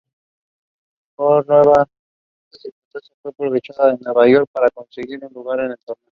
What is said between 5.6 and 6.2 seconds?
el torneo.